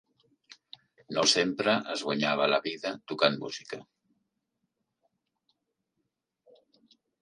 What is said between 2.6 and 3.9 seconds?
vida tocant música.